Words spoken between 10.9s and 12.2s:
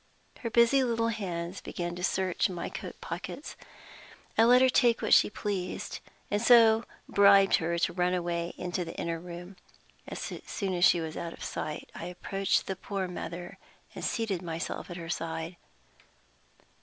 was out of sight, I